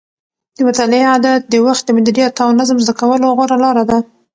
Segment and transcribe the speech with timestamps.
[0.57, 3.97] د مطالعې عادت د وخت د مدیریت او نظم زده کولو غوره لاره ده.